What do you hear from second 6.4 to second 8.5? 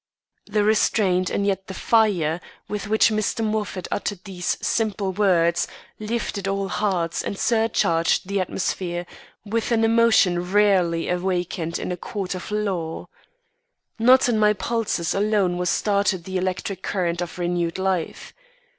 all hearts and surcharged the